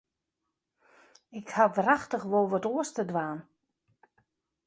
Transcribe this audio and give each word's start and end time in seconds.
Ik 1.39 1.47
haw 1.55 1.73
wrachtich 1.75 2.25
wol 2.31 2.47
wat 2.53 2.67
oars 2.73 2.89
te 2.95 3.03
dwaan. 3.11 3.39